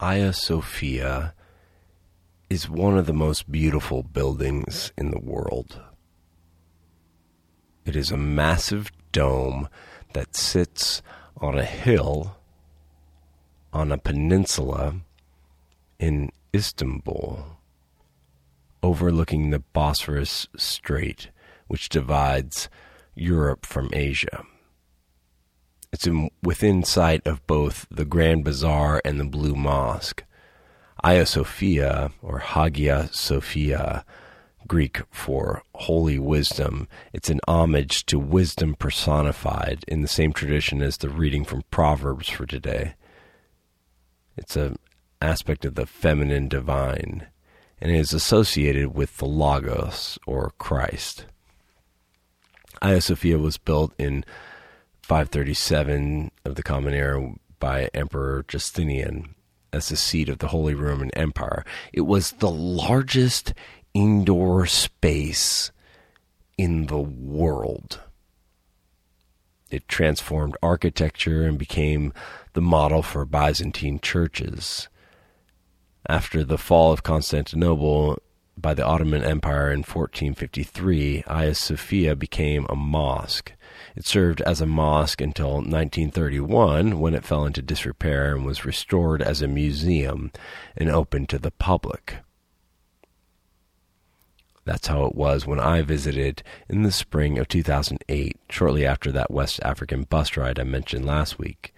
Hagia 0.00 0.32
Sophia 0.32 1.34
is 2.48 2.70
one 2.70 2.96
of 2.96 3.04
the 3.04 3.12
most 3.12 3.52
beautiful 3.52 4.02
buildings 4.02 4.92
in 4.96 5.10
the 5.10 5.20
world. 5.20 5.78
It 7.84 7.94
is 7.94 8.10
a 8.10 8.16
massive 8.16 8.90
dome 9.12 9.68
that 10.14 10.34
sits 10.34 11.02
on 11.36 11.58
a 11.58 11.66
hill 11.66 12.38
on 13.74 13.92
a 13.92 13.98
peninsula 13.98 14.94
in 15.98 16.30
Istanbul, 16.56 17.58
overlooking 18.82 19.50
the 19.50 19.58
Bosphorus 19.58 20.48
Strait, 20.56 21.28
which 21.66 21.90
divides 21.90 22.70
Europe 23.14 23.66
from 23.66 23.90
Asia. 23.92 24.46
It's 25.92 26.06
in, 26.06 26.30
within 26.42 26.84
sight 26.84 27.26
of 27.26 27.44
both 27.48 27.86
the 27.90 28.04
Grand 28.04 28.44
Bazaar 28.44 29.02
and 29.04 29.18
the 29.18 29.24
Blue 29.24 29.56
Mosque. 29.56 30.22
Hagia 31.02 31.26
Sophia, 31.26 32.12
or 32.22 32.38
Hagia 32.38 33.08
Sophia, 33.12 34.04
Greek 34.68 35.00
for 35.10 35.64
holy 35.74 36.18
wisdom. 36.18 36.86
It's 37.12 37.28
an 37.28 37.40
homage 37.48 38.06
to 38.06 38.20
wisdom 38.20 38.76
personified 38.76 39.84
in 39.88 40.02
the 40.02 40.08
same 40.08 40.32
tradition 40.32 40.80
as 40.80 40.98
the 40.98 41.08
reading 41.08 41.44
from 41.44 41.64
Proverbs 41.72 42.28
for 42.28 42.46
today. 42.46 42.94
It's 44.36 44.54
an 44.54 44.76
aspect 45.20 45.64
of 45.64 45.74
the 45.74 45.86
feminine 45.86 46.46
divine 46.46 47.26
and 47.80 47.90
is 47.90 48.12
associated 48.12 48.94
with 48.94 49.16
the 49.16 49.26
Logos 49.26 50.20
or 50.24 50.52
Christ. 50.58 51.26
Hagia 52.80 53.00
Sophia 53.00 53.38
was 53.38 53.58
built 53.58 53.92
in 53.98 54.24
537 55.10 56.30
of 56.44 56.54
the 56.54 56.62
Common 56.62 56.94
Era 56.94 57.32
by 57.58 57.90
Emperor 57.92 58.44
Justinian 58.46 59.34
as 59.72 59.88
the 59.88 59.96
seat 59.96 60.28
of 60.28 60.38
the 60.38 60.46
Holy 60.46 60.72
Roman 60.72 61.10
Empire. 61.16 61.64
It 61.92 62.02
was 62.02 62.30
the 62.30 62.48
largest 62.48 63.52
indoor 63.92 64.66
space 64.66 65.72
in 66.56 66.86
the 66.86 67.00
world. 67.00 67.98
It 69.68 69.88
transformed 69.88 70.56
architecture 70.62 71.42
and 71.42 71.58
became 71.58 72.12
the 72.52 72.62
model 72.62 73.02
for 73.02 73.24
Byzantine 73.24 73.98
churches. 73.98 74.88
After 76.08 76.44
the 76.44 76.56
fall 76.56 76.92
of 76.92 77.02
Constantinople 77.02 78.22
by 78.60 78.74
the 78.74 78.84
Ottoman 78.84 79.24
Empire 79.24 79.70
in 79.70 79.78
1453, 79.80 81.24
Hagia 81.26 81.54
Sophia 81.54 82.14
became 82.14 82.66
a 82.68 82.76
mosque. 82.76 83.52
It 83.96 84.06
served 84.06 84.40
as 84.42 84.60
a 84.60 84.66
mosque 84.66 85.20
until 85.20 85.54
1931 85.54 87.00
when 87.00 87.14
it 87.14 87.24
fell 87.24 87.46
into 87.46 87.62
disrepair 87.62 88.34
and 88.34 88.44
was 88.44 88.64
restored 88.64 89.22
as 89.22 89.42
a 89.42 89.48
museum 89.48 90.30
and 90.76 90.90
open 90.90 91.26
to 91.26 91.38
the 91.38 91.50
public. 91.50 92.16
That's 94.64 94.88
how 94.88 95.04
it 95.06 95.14
was 95.14 95.46
when 95.46 95.58
I 95.58 95.82
visited 95.82 96.42
in 96.68 96.82
the 96.82 96.92
spring 96.92 97.38
of 97.38 97.48
2008, 97.48 98.36
shortly 98.50 98.86
after 98.86 99.10
that 99.12 99.30
West 99.30 99.60
African 99.64 100.02
bus 100.04 100.36
ride 100.36 100.60
I 100.60 100.64
mentioned 100.64 101.06
last 101.06 101.38
week. 101.38 101.74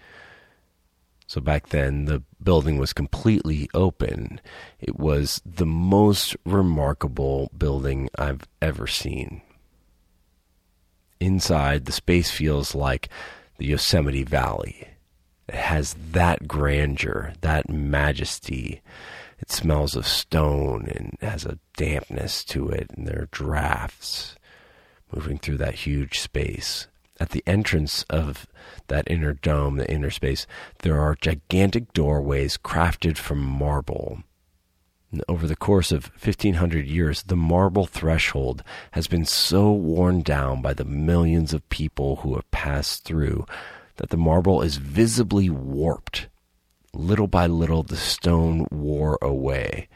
So 1.32 1.40
back 1.40 1.70
then, 1.70 2.04
the 2.04 2.22
building 2.42 2.76
was 2.76 2.92
completely 2.92 3.66
open. 3.72 4.38
It 4.78 4.98
was 4.98 5.40
the 5.46 5.64
most 5.64 6.36
remarkable 6.44 7.50
building 7.56 8.10
I've 8.18 8.42
ever 8.60 8.86
seen. 8.86 9.40
Inside, 11.20 11.86
the 11.86 11.92
space 11.92 12.30
feels 12.30 12.74
like 12.74 13.08
the 13.56 13.64
Yosemite 13.64 14.24
Valley. 14.24 14.88
It 15.48 15.54
has 15.54 15.96
that 16.10 16.46
grandeur, 16.46 17.32
that 17.40 17.66
majesty. 17.66 18.82
It 19.38 19.50
smells 19.50 19.96
of 19.96 20.06
stone 20.06 20.86
and 20.94 21.16
has 21.22 21.46
a 21.46 21.58
dampness 21.78 22.44
to 22.44 22.68
it, 22.68 22.90
and 22.94 23.08
there 23.08 23.22
are 23.22 23.28
drafts 23.30 24.36
moving 25.10 25.38
through 25.38 25.56
that 25.56 25.76
huge 25.76 26.18
space. 26.18 26.88
At 27.20 27.30
the 27.30 27.42
entrance 27.46 28.04
of 28.10 28.46
that 28.88 29.10
inner 29.10 29.34
dome, 29.34 29.76
the 29.76 29.90
inner 29.90 30.10
space, 30.10 30.46
there 30.80 31.00
are 31.00 31.14
gigantic 31.14 31.92
doorways 31.92 32.56
crafted 32.56 33.18
from 33.18 33.38
marble. 33.38 34.22
Over 35.28 35.46
the 35.46 35.56
course 35.56 35.92
of 35.92 36.06
1500 36.12 36.86
years, 36.86 37.24
the 37.24 37.36
marble 37.36 37.84
threshold 37.84 38.64
has 38.92 39.06
been 39.06 39.26
so 39.26 39.70
worn 39.70 40.22
down 40.22 40.62
by 40.62 40.72
the 40.72 40.86
millions 40.86 41.52
of 41.52 41.68
people 41.68 42.16
who 42.16 42.34
have 42.34 42.50
passed 42.50 43.04
through 43.04 43.44
that 43.96 44.08
the 44.08 44.16
marble 44.16 44.62
is 44.62 44.78
visibly 44.78 45.50
warped. 45.50 46.28
Little 46.94 47.26
by 47.26 47.46
little, 47.46 47.82
the 47.82 47.96
stone 47.96 48.66
wore 48.70 49.18
away. 49.20 49.88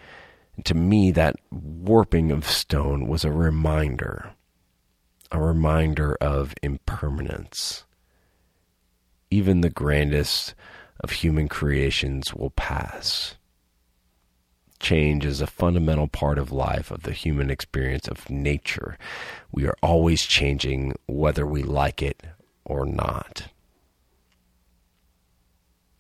And 0.57 0.65
to 0.67 0.75
me, 0.75 1.11
that 1.13 1.37
warping 1.51 2.31
of 2.31 2.47
stone 2.47 3.07
was 3.07 3.25
a 3.25 3.33
reminder, 3.33 4.33
a 5.37 5.41
reminder 5.41 6.17
of 6.21 6.55
impermanence. 6.63 7.85
Even 9.31 9.61
the 9.61 9.71
grandest 9.71 10.55
of 11.01 11.11
human 11.11 11.49
creations 11.49 12.35
will 12.35 12.51
pass 12.51 13.37
change 14.79 15.25
is 15.25 15.41
a 15.41 15.47
fundamental 15.47 16.09
part 16.09 16.39
of 16.39 16.53
life, 16.53 16.91
of 16.91 17.03
the 17.03 17.13
human 17.13 17.51
experience, 17.51 18.09
of 18.09 18.29
nature. 18.31 18.97
We 19.53 19.67
are 19.67 19.77
always 19.83 20.23
changing 20.23 20.95
whether 21.07 21.47
we 21.47 21.63
like 21.63 22.03
it 22.03 22.23
or 22.65 22.87
not. 22.87 23.49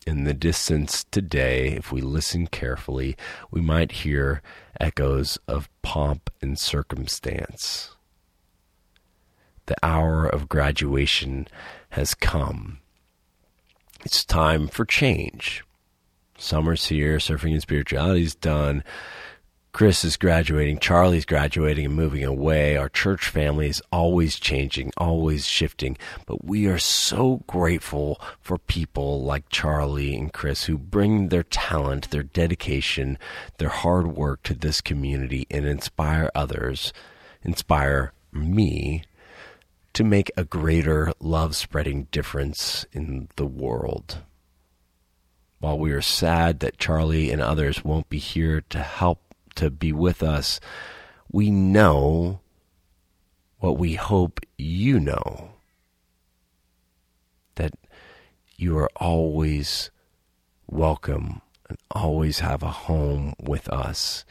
In 0.06 0.24
the 0.24 0.34
distance 0.34 1.04
today, 1.10 1.72
if 1.72 1.90
we 1.90 2.00
listen 2.00 2.46
carefully, 2.46 3.16
we 3.50 3.60
might 3.60 3.90
hear 3.90 4.40
echoes 4.78 5.36
of 5.48 5.68
pomp 5.82 6.30
and 6.40 6.58
circumstance. 6.58 7.95
The 9.66 9.76
hour 9.82 10.26
of 10.26 10.48
graduation 10.48 11.48
has 11.90 12.14
come. 12.14 12.78
It's 14.04 14.24
time 14.24 14.68
for 14.68 14.84
change. 14.84 15.64
Summer's 16.38 16.86
here, 16.86 17.16
surfing 17.16 17.52
and 17.52 17.62
spirituality's 17.62 18.34
done. 18.34 18.84
Chris 19.72 20.04
is 20.04 20.16
graduating, 20.16 20.78
Charlie's 20.78 21.26
graduating 21.26 21.84
and 21.84 21.94
moving 21.94 22.24
away. 22.24 22.76
Our 22.78 22.88
church 22.88 23.28
family 23.28 23.68
is 23.68 23.82
always 23.92 24.38
changing, 24.38 24.90
always 24.96 25.46
shifting. 25.46 25.98
But 26.24 26.44
we 26.44 26.66
are 26.66 26.78
so 26.78 27.42
grateful 27.46 28.18
for 28.40 28.56
people 28.56 29.22
like 29.22 29.50
Charlie 29.50 30.16
and 30.16 30.32
Chris 30.32 30.64
who 30.64 30.78
bring 30.78 31.28
their 31.28 31.42
talent, 31.42 32.10
their 32.10 32.22
dedication, 32.22 33.18
their 33.58 33.68
hard 33.68 34.16
work 34.16 34.42
to 34.44 34.54
this 34.54 34.80
community 34.80 35.46
and 35.50 35.66
inspire 35.66 36.30
others, 36.34 36.94
inspire 37.42 38.14
me 38.32 39.02
to 39.96 40.04
make 40.04 40.30
a 40.36 40.44
greater 40.44 41.10
love 41.20 41.56
spreading 41.56 42.04
difference 42.10 42.84
in 42.92 43.30
the 43.36 43.46
world. 43.46 44.18
While 45.58 45.78
we 45.78 45.90
are 45.92 46.02
sad 46.02 46.60
that 46.60 46.76
Charlie 46.76 47.30
and 47.30 47.40
others 47.40 47.82
won't 47.82 48.10
be 48.10 48.18
here 48.18 48.60
to 48.68 48.80
help 48.80 49.22
to 49.54 49.70
be 49.70 49.94
with 49.94 50.22
us, 50.22 50.60
we 51.32 51.50
know 51.50 52.40
what 53.60 53.78
we 53.78 53.94
hope 53.94 54.40
you 54.58 55.00
know 55.00 55.52
that 57.54 57.72
you 58.58 58.76
are 58.76 58.90
always 58.96 59.90
welcome 60.66 61.40
and 61.70 61.78
always 61.90 62.40
have 62.40 62.62
a 62.62 62.70
home 62.70 63.32
with 63.40 63.66
us, 63.70 64.26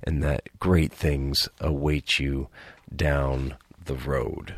and 0.00 0.22
that 0.22 0.48
great 0.60 0.92
things 0.92 1.48
await 1.60 2.20
you 2.20 2.46
down 2.94 3.56
the 3.84 3.96
road. 3.96 4.54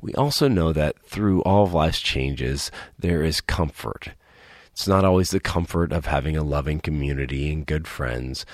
We 0.00 0.14
also 0.14 0.48
know 0.48 0.72
that 0.72 0.98
through 1.02 1.42
all 1.42 1.64
of 1.64 1.74
life's 1.74 2.00
changes, 2.00 2.70
there 2.98 3.22
is 3.22 3.40
comfort. 3.40 4.12
It's 4.72 4.88
not 4.88 5.04
always 5.04 5.30
the 5.30 5.40
comfort 5.40 5.92
of 5.92 6.06
having 6.06 6.36
a 6.36 6.42
loving 6.42 6.80
community 6.80 7.52
and 7.52 7.66
good 7.66 7.86
friends. 7.86 8.46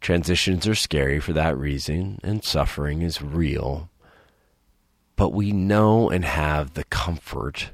Transitions 0.00 0.66
are 0.66 0.74
scary 0.74 1.20
for 1.20 1.32
that 1.34 1.56
reason, 1.56 2.18
and 2.22 2.42
suffering 2.42 3.02
is 3.02 3.22
real. 3.22 3.90
But 5.14 5.32
we 5.32 5.52
know 5.52 6.08
and 6.08 6.24
have 6.24 6.74
the 6.74 6.84
comfort 6.84 7.70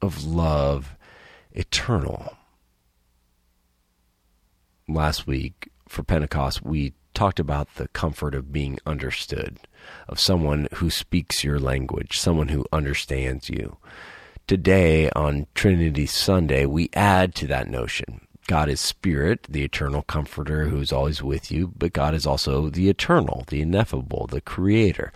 of 0.00 0.24
love 0.24 0.94
eternal. 1.52 2.36
Last 4.86 5.26
week 5.26 5.70
for 5.88 6.02
Pentecost, 6.02 6.62
we 6.62 6.92
talked 7.14 7.40
about 7.40 7.74
the 7.74 7.88
comfort 7.88 8.34
of 8.34 8.52
being 8.52 8.78
understood, 8.86 9.58
of 10.08 10.20
someone 10.20 10.68
who 10.74 10.90
speaks 10.90 11.44
your 11.44 11.58
language, 11.58 12.18
someone 12.18 12.48
who 12.48 12.66
understands 12.72 13.48
you. 13.48 13.76
Today, 14.46 15.10
on 15.10 15.46
Trinity 15.54 16.06
Sunday, 16.06 16.64
we 16.64 16.90
add 16.94 17.34
to 17.36 17.46
that 17.48 17.68
notion. 17.68 18.22
God 18.46 18.70
is 18.70 18.80
spirit, 18.80 19.42
the 19.46 19.62
eternal 19.62 20.00
comforter 20.00 20.66
who's 20.66 20.90
always 20.90 21.22
with 21.22 21.52
you, 21.52 21.70
but 21.76 21.92
God 21.92 22.14
is 22.14 22.26
also 22.26 22.70
the 22.70 22.88
eternal, 22.88 23.44
the 23.48 23.60
ineffable, 23.60 24.26
the 24.26 24.40
creator. 24.40 25.12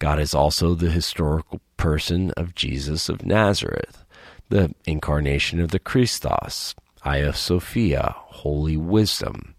God 0.00 0.18
is 0.18 0.34
also 0.34 0.74
the 0.74 0.90
historical 0.90 1.60
person 1.76 2.32
of 2.32 2.56
Jesus 2.56 3.08
of 3.08 3.24
Nazareth, 3.24 4.04
the 4.48 4.74
incarnation 4.86 5.60
of 5.60 5.70
the 5.70 5.78
Christos, 5.78 6.74
Hagia 7.02 7.32
Sophia, 7.32 8.16
holy 8.16 8.76
wisdom. 8.76 9.53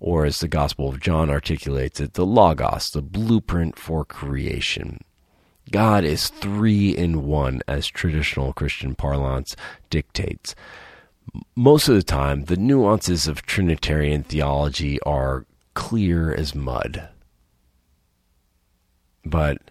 Or, 0.00 0.24
as 0.24 0.40
the 0.40 0.48
Gospel 0.48 0.88
of 0.88 1.00
John 1.00 1.28
articulates 1.28 2.00
it, 2.00 2.14
the 2.14 2.26
Logos, 2.26 2.90
the 2.90 3.02
blueprint 3.02 3.78
for 3.78 4.04
creation. 4.04 5.00
God 5.70 6.04
is 6.04 6.28
three 6.28 6.96
in 6.96 7.26
one, 7.26 7.60
as 7.68 7.86
traditional 7.86 8.52
Christian 8.52 8.94
parlance 8.94 9.54
dictates. 9.90 10.54
Most 11.54 11.88
of 11.88 11.94
the 11.94 12.02
time, 12.02 12.44
the 12.44 12.56
nuances 12.56 13.28
of 13.28 13.42
Trinitarian 13.42 14.22
theology 14.24 15.00
are 15.02 15.46
clear 15.74 16.32
as 16.34 16.54
mud. 16.54 17.08
But 19.24 19.70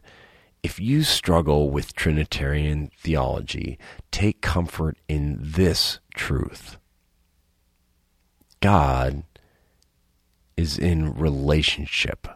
if 0.62 0.80
you 0.80 1.04
struggle 1.04 1.70
with 1.70 1.96
Trinitarian 1.96 2.92
theology, 2.98 3.80
take 4.12 4.42
comfort 4.42 4.98
in 5.08 5.38
this 5.40 6.00
truth 6.14 6.78
God 8.62 9.24
is 10.60 10.78
in 10.78 11.14
relationship. 11.14 12.28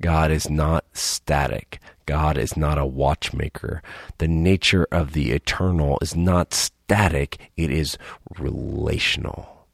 God 0.00 0.32
is 0.32 0.50
not 0.50 0.84
static. 0.92 1.78
God 2.04 2.36
is 2.36 2.56
not 2.56 2.78
a 2.78 2.86
watchmaker. 2.86 3.80
The 4.18 4.26
nature 4.26 4.86
of 4.90 5.12
the 5.12 5.30
eternal 5.30 5.98
is 6.02 6.16
not 6.16 6.52
static, 6.52 7.38
it 7.56 7.70
is 7.70 7.96
relational. 8.38 9.66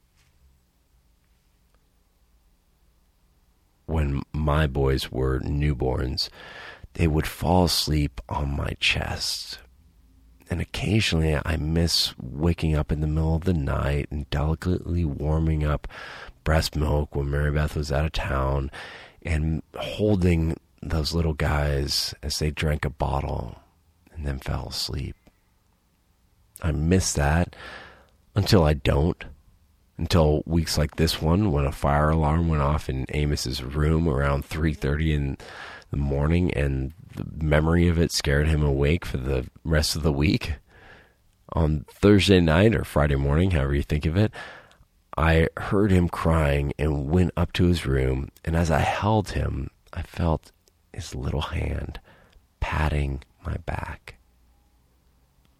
When 3.87 4.21
my 4.31 4.67
boys 4.67 5.11
were 5.11 5.39
newborns, 5.39 6.29
they 6.93 7.07
would 7.07 7.27
fall 7.27 7.65
asleep 7.65 8.21
on 8.29 8.55
my 8.55 8.75
chest. 8.79 9.57
And 10.49 10.61
occasionally 10.61 11.39
I 11.43 11.57
miss 11.57 12.13
waking 12.19 12.75
up 12.75 12.91
in 12.91 13.01
the 13.01 13.07
middle 13.07 13.35
of 13.35 13.45
the 13.45 13.53
night 13.53 14.07
and 14.11 14.29
delicately 14.29 15.03
warming 15.03 15.63
up 15.63 15.87
breast 16.43 16.75
milk 16.75 17.15
when 17.15 17.31
Mary 17.31 17.51
Beth 17.51 17.75
was 17.75 17.91
out 17.91 18.05
of 18.05 18.11
town 18.11 18.69
and 19.23 19.63
holding 19.75 20.55
those 20.81 21.13
little 21.13 21.33
guys 21.33 22.13
as 22.21 22.37
they 22.37 22.51
drank 22.51 22.85
a 22.85 22.91
bottle 22.91 23.57
and 24.13 24.25
then 24.25 24.37
fell 24.37 24.67
asleep. 24.67 25.15
I 26.61 26.71
miss 26.71 27.13
that 27.13 27.55
until 28.35 28.63
I 28.63 28.73
don't. 28.73 29.23
Until 29.97 30.43
weeks 30.45 30.77
like 30.77 30.97
this 30.97 31.21
one, 31.21 31.53
when 31.53 31.65
a 31.65 31.71
fire 31.71 32.09
alarm 32.09 32.49
went 32.49 32.61
off 32.61 32.89
in 32.89 33.05
Amos's 33.13 33.63
room 33.63 34.09
around 34.09 34.43
3:30 34.43 35.13
in 35.13 35.37
the 35.89 35.95
morning, 35.97 36.53
and 36.53 36.91
the 37.15 37.25
memory 37.43 37.87
of 37.87 37.99
it 37.99 38.11
scared 38.11 38.47
him 38.47 38.63
awake 38.63 39.05
for 39.05 39.17
the 39.17 39.47
rest 39.63 39.95
of 39.95 40.03
the 40.03 40.13
week. 40.13 40.55
On 41.53 41.85
Thursday 41.89 42.39
night 42.39 42.75
or 42.75 42.83
Friday 42.83 43.15
morning, 43.15 43.51
however 43.51 43.75
you 43.75 43.83
think 43.83 44.05
of 44.05 44.17
it, 44.17 44.31
I 45.17 45.47
heard 45.57 45.91
him 45.91 46.09
crying 46.09 46.73
and 46.77 47.09
went 47.09 47.31
up 47.37 47.53
to 47.53 47.65
his 47.65 47.85
room. 47.85 48.29
And 48.43 48.55
as 48.55 48.69
I 48.69 48.79
held 48.79 49.29
him, 49.29 49.69
I 49.93 50.01
felt 50.01 50.51
his 50.93 51.15
little 51.15 51.41
hand 51.41 51.99
patting 52.59 53.23
my 53.45 53.57
back. 53.57 54.15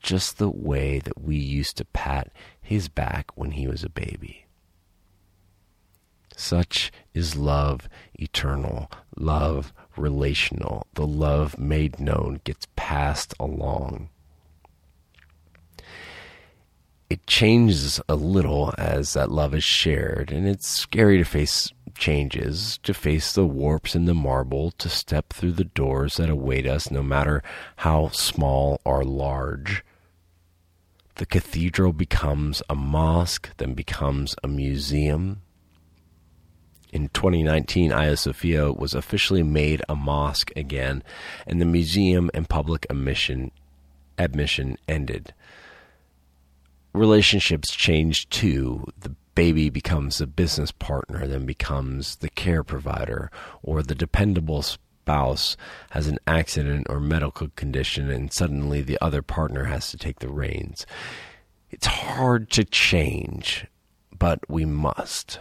Just 0.02 0.38
the 0.38 0.50
way 0.50 1.00
that 1.00 1.22
we 1.22 1.36
used 1.36 1.78
to 1.78 1.86
pat 1.86 2.32
his 2.62 2.90
back 2.90 3.32
when 3.36 3.52
he 3.52 3.68
was 3.68 3.84
a 3.84 3.90
baby. 3.90 4.46
Such 6.36 6.92
is 7.14 7.38
love 7.38 7.88
eternal, 8.20 8.92
love 9.18 9.74
relational. 9.98 10.88
The 10.94 11.08
love 11.08 11.58
made 11.58 12.00
known 12.00 12.42
gets 12.44 12.68
passed 12.76 13.34
along 13.40 14.10
it 17.10 17.28
changes 17.28 18.02
a 18.10 18.16
little 18.16 18.74
as 18.78 19.14
that 19.14 19.32
love 19.32 19.54
is 19.54 19.64
shared, 19.64 20.32
and 20.32 20.48
it's 20.48 20.68
scary 20.68 21.18
to 21.18 21.24
face 21.24 21.72
changes, 21.96 22.80
to 22.80 22.94
face 22.94 23.34
the 23.34 23.46
warps 23.46 23.96
in 23.96 24.06
the 24.06 24.14
marble, 24.14 24.72
to 24.72 24.90
step 24.90 25.32
through 25.32 25.54
the 25.54 25.64
doors 25.64 26.18
that 26.18 26.30
await 26.30 26.66
us, 26.66 26.90
no 26.90 27.04
matter 27.04 27.44
how 27.78 28.10
small 28.10 28.82
or 28.84 29.04
large. 29.04 29.84
The 31.16 31.26
cathedral 31.26 31.94
becomes 31.94 32.62
a 32.70 32.76
mosque, 32.76 33.50
then 33.58 33.74
becomes 33.74 34.36
a 34.44 34.48
museum. 34.48 35.42
In 36.96 37.10
2019, 37.10 37.92
Hagia 37.92 38.16
Sophia 38.16 38.72
was 38.72 38.94
officially 38.94 39.44
made 39.44 39.82
a 39.90 39.98
mosque 39.98 40.54
again, 40.56 41.04
and 41.46 41.60
the 41.60 41.66
museum 41.66 42.32
and 42.34 42.48
public 42.48 42.86
admission, 42.90 43.52
admission 44.18 44.78
ended 44.88 45.34
relationships 46.94 47.76
change 47.76 48.30
too. 48.30 48.86
The 48.98 49.14
baby 49.36 49.70
becomes 49.70 50.22
a 50.22 50.26
business 50.26 50.72
partner, 50.72 51.28
then 51.28 51.46
becomes 51.46 52.16
the 52.16 52.30
care 52.30 52.64
provider, 52.64 53.30
or 53.62 53.84
the 53.84 53.94
dependable 53.94 54.62
spouse 54.62 55.58
has 55.90 56.08
an 56.08 56.18
accident 56.26 56.88
or 56.90 57.02
medical 57.02 57.50
condition, 57.58 58.10
and 58.10 58.32
suddenly 58.32 58.82
the 58.82 58.98
other 59.02 59.22
partner 59.22 59.66
has 59.66 59.92
to 59.92 59.98
take 59.98 60.20
the 60.20 60.30
reins. 60.30 60.86
It's 61.70 61.88
hard 61.88 62.50
to 62.52 62.64
change, 62.64 63.68
but 64.18 64.40
we 64.50 64.64
must. 64.64 65.40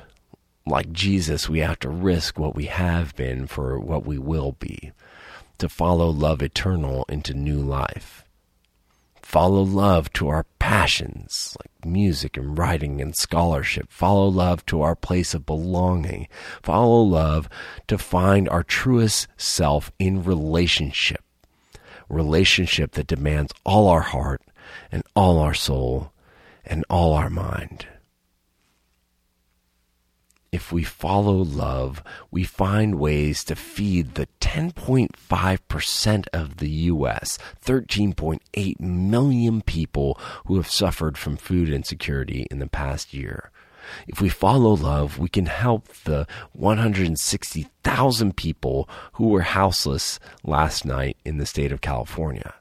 Like 0.67 0.93
Jesus, 0.93 1.49
we 1.49 1.59
have 1.61 1.79
to 1.81 1.89
risk 1.89 2.39
what 2.39 2.55
we 2.55 2.67
have 2.67 3.15
been 3.17 3.47
for 3.47 3.79
what 3.79 4.07
we 4.07 4.19
will 4.19 4.53
be, 4.53 4.93
to 5.59 5.69
follow 5.69 6.09
love 6.09 6.43
eternal 6.43 7.05
into 7.09 7.35
new 7.35 7.61
life 7.61 8.25
follow 9.35 9.63
love 9.63 10.13
to 10.13 10.29
our 10.29 10.45
passions 10.61 11.57
like 11.59 11.85
music 11.85 12.37
and 12.37 12.57
writing 12.57 13.01
and 13.01 13.17
scholarship. 13.17 13.91
Follow 13.91 14.29
love 14.29 14.65
to 14.67 14.81
our 14.81 14.95
place 14.95 15.35
of 15.35 15.45
belonging. 15.45 16.29
Follow 16.63 17.03
love 17.03 17.49
to 17.89 17.99
find 17.99 18.49
our 18.49 18.63
truest 18.63 19.27
self 19.37 19.91
in 19.99 20.23
relationship. 20.23 21.25
Relationship 22.09 22.93
that 22.93 23.09
demands 23.09 23.53
all 23.65 23.89
our 23.89 24.03
heart 24.03 24.41
and 24.93 25.03
all 25.17 25.41
our 25.41 25.55
soul 25.55 26.13
and 26.65 26.85
all 26.89 27.13
our 27.13 27.29
mind 27.29 27.89
if 30.55 30.71
we 30.71 30.85
follow 30.85 31.35
love, 31.35 32.01
we 32.31 32.45
find 32.45 32.95
ways 32.95 33.43
to 33.43 33.57
feed 33.57 34.15
the 34.15 34.29
10.5% 34.41 36.27
of 36.33 36.59
the 36.59 36.71
U.S., 36.71 37.41
13.8 37.65 38.79
million 38.79 39.63
people 39.63 40.17
who 40.47 40.55
have 40.55 40.71
suffered 40.71 41.19
from 41.19 41.37
food 41.37 41.69
insecurity 41.69 42.47
in 42.53 42.61
the 42.61 42.69
past 42.69 43.13
year. 43.13 43.51
If 44.07 44.21
we 44.21 44.29
follow 44.29 44.75
love, 44.75 45.19
we 45.19 45.29
can 45.29 45.47
help 45.47 45.89
the 46.05 46.25
160,000 46.53 48.37
people 48.37 48.89
who 49.15 49.27
were 49.31 49.41
houseless 49.43 50.21
last 50.45 50.85
night 50.85 51.17
in 51.25 51.39
the 51.39 51.47
state 51.47 51.73
of 51.73 51.81
California. 51.81 52.55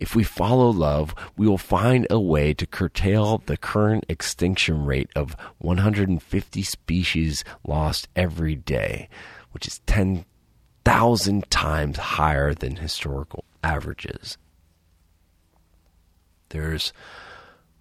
If 0.00 0.16
we 0.16 0.24
follow 0.24 0.70
love, 0.70 1.14
we 1.36 1.46
will 1.46 1.58
find 1.58 2.06
a 2.08 2.18
way 2.18 2.54
to 2.54 2.66
curtail 2.66 3.42
the 3.44 3.58
current 3.58 4.06
extinction 4.08 4.86
rate 4.86 5.10
of 5.14 5.36
150 5.58 6.62
species 6.62 7.44
lost 7.66 8.08
every 8.16 8.56
day, 8.56 9.10
which 9.52 9.66
is 9.66 9.80
10,000 9.80 11.50
times 11.50 11.98
higher 11.98 12.54
than 12.54 12.76
historical 12.76 13.44
averages. 13.62 14.38
There's 16.48 16.94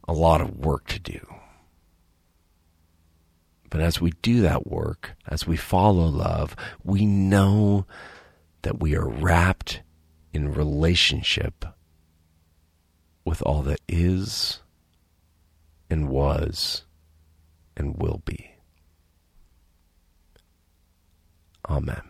a 0.05 0.11
lot 0.11 0.41
of 0.41 0.57
work 0.57 0.87
to 0.87 0.99
do. 0.99 1.25
But 3.69 3.79
as 3.79 4.01
we 4.01 4.11
do 4.21 4.41
that 4.41 4.67
work, 4.67 5.15
as 5.25 5.47
we 5.47 5.55
follow 5.55 6.07
love, 6.07 6.53
we 6.83 7.05
know 7.05 7.85
that 8.63 8.81
we 8.81 8.93
are 8.97 9.07
wrapped 9.07 9.83
in 10.33 10.53
relationship 10.53 11.63
with 13.29 13.43
all 13.43 13.61
that 13.61 13.79
is 13.87 14.59
and 15.87 16.09
was 16.09 16.83
and 17.77 17.95
will 17.95 18.23
be. 18.25 18.55
Amen. 21.69 22.01